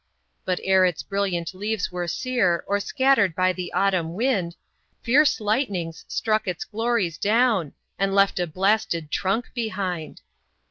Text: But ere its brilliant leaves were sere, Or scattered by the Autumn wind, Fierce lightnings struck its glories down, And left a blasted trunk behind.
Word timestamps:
But 0.45 0.59
ere 0.63 0.83
its 0.83 1.03
brilliant 1.03 1.53
leaves 1.53 1.91
were 1.91 2.07
sere, 2.07 2.63
Or 2.65 2.79
scattered 2.79 3.35
by 3.35 3.53
the 3.53 3.71
Autumn 3.71 4.15
wind, 4.15 4.55
Fierce 5.03 5.39
lightnings 5.39 6.05
struck 6.07 6.47
its 6.47 6.63
glories 6.65 7.19
down, 7.19 7.73
And 7.99 8.15
left 8.15 8.39
a 8.39 8.47
blasted 8.47 9.11
trunk 9.11 9.51
behind. 9.53 10.21